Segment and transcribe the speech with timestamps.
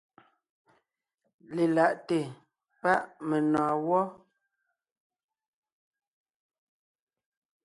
[1.55, 2.17] Lelaʼte
[2.81, 4.03] páʼ menɔ̀ɔn gwɔ́.